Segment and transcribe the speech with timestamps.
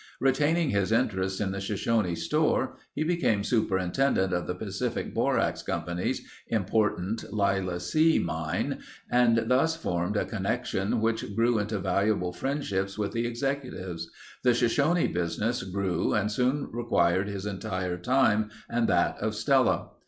[0.19, 6.27] Retaining his interest in the Shoshone store he became superintendent of the Pacific Borax Company's
[6.47, 8.17] important Lila C.
[8.17, 8.79] mine
[9.11, 14.09] and thus formed a connection which grew into valuable friendships with the executives.
[14.43, 19.89] The Shoshone business grew and soon required his entire time and that of Stella.